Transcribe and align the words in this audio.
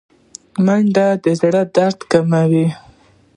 منډه 0.65 1.07
د 1.23 1.25
زړه 1.39 1.61
درد 1.75 1.99
کموي 2.11 2.67